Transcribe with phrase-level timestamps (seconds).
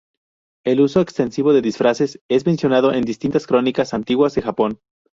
[0.65, 4.79] El uso extensivo de disfraces es mencionado en distintas crónicas antiguas de Japón.